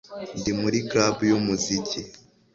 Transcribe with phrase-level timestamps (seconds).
[0.39, 1.99] Ndi muri club yumuziki